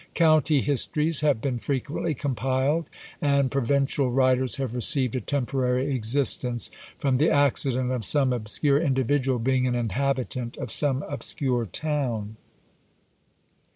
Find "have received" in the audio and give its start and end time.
4.55-5.15